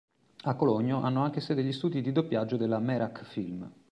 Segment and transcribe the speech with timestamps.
[0.45, 3.71] A Cologno hanno anche sede gli studi di doppiaggio della Merak Film.